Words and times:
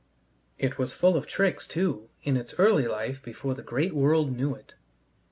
It 0.57 0.79
was 0.79 0.93
full 0.93 1.15
of 1.15 1.27
tricks, 1.27 1.67
too, 1.67 2.09
in 2.23 2.35
its 2.35 2.55
early 2.57 2.87
life 2.87 3.21
before 3.21 3.53
the 3.53 3.61
great 3.61 3.93
world 3.93 4.35
knew 4.35 4.55
it. 4.55 4.73